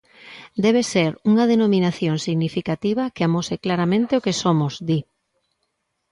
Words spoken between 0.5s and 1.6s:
"Debe ser unha